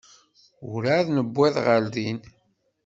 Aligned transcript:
Ur 0.71 0.81
εad 0.95 1.07
newwiḍ 1.11 1.55
ɣer 1.65 1.81
din. 1.93 2.19